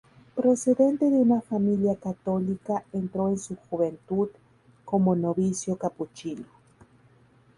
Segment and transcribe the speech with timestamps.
[0.33, 4.29] Procedente de una familia católica entró en su juventud
[4.83, 6.47] como novicio capuchino.